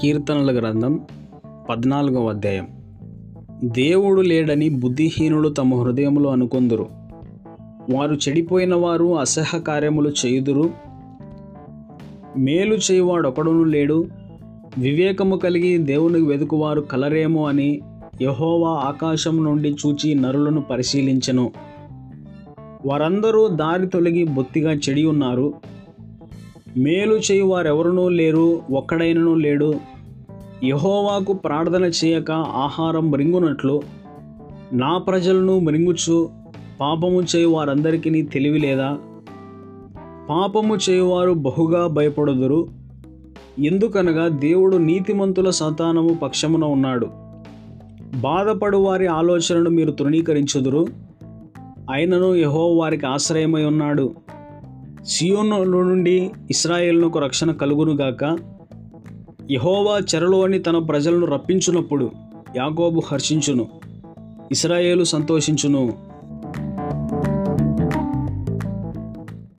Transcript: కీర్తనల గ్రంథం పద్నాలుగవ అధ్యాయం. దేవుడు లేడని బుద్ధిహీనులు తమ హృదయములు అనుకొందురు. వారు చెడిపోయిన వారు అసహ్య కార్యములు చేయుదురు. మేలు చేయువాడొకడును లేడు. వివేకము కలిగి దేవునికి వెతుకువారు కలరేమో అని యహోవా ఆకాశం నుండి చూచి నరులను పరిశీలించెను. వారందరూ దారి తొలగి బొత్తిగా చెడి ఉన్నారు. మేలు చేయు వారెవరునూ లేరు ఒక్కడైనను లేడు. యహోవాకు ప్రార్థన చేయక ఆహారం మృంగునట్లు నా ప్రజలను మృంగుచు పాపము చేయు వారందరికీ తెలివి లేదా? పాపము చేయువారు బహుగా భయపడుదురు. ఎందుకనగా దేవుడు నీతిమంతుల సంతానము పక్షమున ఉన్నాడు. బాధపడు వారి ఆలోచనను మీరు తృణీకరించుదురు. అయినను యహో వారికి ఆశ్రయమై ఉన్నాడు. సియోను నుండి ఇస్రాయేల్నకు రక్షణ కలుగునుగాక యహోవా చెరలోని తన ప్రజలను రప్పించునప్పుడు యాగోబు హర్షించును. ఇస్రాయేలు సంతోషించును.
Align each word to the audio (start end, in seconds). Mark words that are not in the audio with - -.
కీర్తనల 0.00 0.58
గ్రంథం 0.58 1.00
పద్నాలుగవ 1.70 2.28
అధ్యాయం. 2.28 2.66
దేవుడు 3.64 4.20
లేడని 4.20 4.68
బుద్ధిహీనులు 4.68 5.48
తమ 5.48 5.74
హృదయములు 5.74 6.28
అనుకొందురు. 6.28 6.86
వారు 7.94 8.14
చెడిపోయిన 8.14 8.74
వారు 8.74 9.18
అసహ్య 9.18 9.60
కార్యములు 9.60 10.08
చేయుదురు. 10.08 10.70
మేలు 12.38 12.74
చేయువాడొకడును 12.74 13.62
లేడు. 13.62 14.06
వివేకము 14.78 15.36
కలిగి 15.36 15.78
దేవునికి 15.78 16.24
వెతుకువారు 16.24 16.80
కలరేమో 16.80 17.48
అని 17.48 17.80
యహోవా 18.22 18.70
ఆకాశం 18.70 19.44
నుండి 19.44 19.70
చూచి 19.70 20.14
నరులను 20.14 20.60
పరిశీలించెను. 20.60 21.52
వారందరూ 22.86 23.48
దారి 23.48 23.86
తొలగి 23.86 24.24
బొత్తిగా 24.24 24.72
చెడి 24.72 25.04
ఉన్నారు. 25.04 25.54
మేలు 26.76 27.14
చేయు 27.14 27.44
వారెవరునూ 27.44 28.08
లేరు 28.08 28.60
ఒక్కడైనను 28.70 29.34
లేడు. 29.34 29.74
యహోవాకు 30.64 31.32
ప్రార్థన 31.32 31.84
చేయక 31.84 32.30
ఆహారం 32.32 33.10
మృంగునట్లు 33.10 33.82
నా 34.72 34.98
ప్రజలను 34.98 35.58
మృంగుచు 35.58 36.28
పాపము 36.80 37.22
చేయు 37.22 37.48
వారందరికీ 37.48 38.22
తెలివి 38.22 38.58
లేదా? 38.58 38.98
పాపము 40.30 40.78
చేయువారు 40.90 41.32
బహుగా 41.32 41.86
భయపడుదురు. 41.86 42.68
ఎందుకనగా 43.58 44.28
దేవుడు 44.28 44.76
నీతిమంతుల 44.76 45.50
సంతానము 45.50 46.14
పక్షమున 46.14 46.64
ఉన్నాడు. 46.64 47.06
బాధపడు 48.14 48.76
వారి 48.76 49.06
ఆలోచనను 49.06 49.70
మీరు 49.70 49.90
తృణీకరించుదురు. 49.90 50.86
అయినను 51.90 52.34
యహో 52.34 52.68
వారికి 52.68 53.06
ఆశ్రయమై 53.06 53.64
ఉన్నాడు. 53.64 54.14
సియోను 55.06 55.64
నుండి 55.64 56.30
ఇస్రాయేల్నకు 56.50 57.18
రక్షణ 57.18 57.52
కలుగునుగాక 57.52 58.38
యహోవా 59.50 59.98
చెరలోని 59.98 60.58
తన 60.58 60.78
ప్రజలను 60.78 61.26
రప్పించునప్పుడు 61.26 62.10
యాగోబు 62.56 63.02
హర్షించును. 63.12 63.68
ఇస్రాయేలు 64.52 65.04
సంతోషించును. 65.04 65.92